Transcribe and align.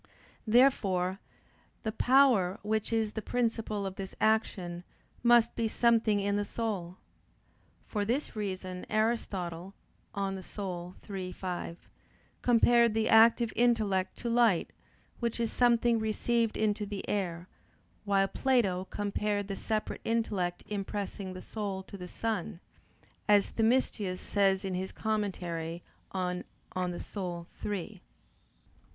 Therefore 0.47 1.19
the 1.83 1.91
power 1.91 2.57
which 2.63 2.91
is 2.91 3.13
the 3.13 3.21
principle 3.21 3.85
of 3.85 3.97
this 3.97 4.15
action 4.19 4.83
must 5.21 5.55
be 5.55 5.67
something 5.67 6.19
in 6.19 6.37
the 6.37 6.43
soul. 6.43 6.97
For 7.85 8.03
this 8.03 8.35
reason 8.35 8.83
Aristotle 8.89 9.75
(De 10.15 10.19
Anima 10.19 10.93
iii, 11.07 11.31
5) 11.31 11.87
compared 12.41 12.95
the 12.95 13.09
active 13.09 13.53
intellect 13.55 14.17
to 14.17 14.27
light, 14.27 14.71
which 15.19 15.39
is 15.39 15.51
something 15.53 15.99
received 15.99 16.57
into 16.57 16.87
the 16.87 17.07
air: 17.07 17.47
while 18.03 18.27
Plato 18.27 18.85
compared 18.85 19.47
the 19.47 19.55
separate 19.55 20.01
intellect 20.03 20.63
impressing 20.65 21.33
the 21.33 21.43
soul 21.43 21.83
to 21.83 21.95
the 21.95 22.07
sun, 22.07 22.59
as 23.29 23.51
Themistius 23.51 24.19
says 24.19 24.65
in 24.65 24.73
his 24.73 24.91
commentary 24.91 25.83
on 26.11 26.43
De 26.73 26.97
Anima 27.15 27.45
iii. 27.67 28.01